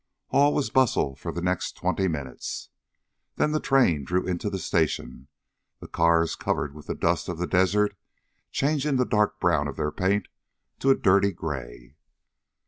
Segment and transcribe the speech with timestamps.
[0.29, 2.69] All was bustle for the next twenty minutes.
[3.35, 5.27] Then the train drew into the station,
[5.79, 7.95] the cars covered with the dust of the desert,
[8.51, 10.27] changing the dark brown of their paint
[10.79, 11.97] to a dirty gray.